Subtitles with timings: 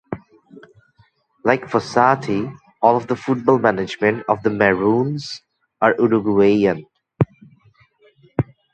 [1.43, 2.51] Like Fossati,
[2.81, 5.43] all of the football management of 'The Maroons'
[5.79, 6.87] are Uruguayan.